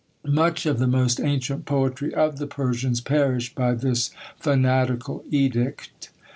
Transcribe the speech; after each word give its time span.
Much 0.25 0.65
of 0.65 0.79
the 0.79 0.87
most 0.87 1.19
ancient 1.19 1.63
poetry 1.63 2.11
of 2.11 2.39
the 2.39 2.47
Persians 2.47 3.01
perished 3.01 3.53
by 3.53 3.75
this 3.75 4.09
fanatical 4.39 5.23
edict. 5.29 6.09